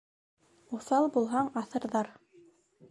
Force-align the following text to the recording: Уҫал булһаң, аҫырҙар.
Уҫал 0.77 1.11
булһаң, 1.19 1.53
аҫырҙар. 1.63 2.13